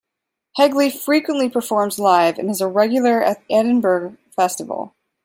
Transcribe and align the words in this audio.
Hegley 0.57 0.91
frequently 0.91 1.47
performs 1.47 1.99
live 1.99 2.39
and 2.39 2.49
is 2.49 2.59
a 2.59 2.67
regular 2.67 3.21
at 3.23 3.47
the 3.47 3.53
Edinburgh 3.53 4.17
Festival. 4.35 4.95